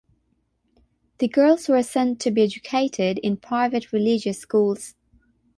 [1.19, 4.95] The girls were sent to be educated in private religious schools.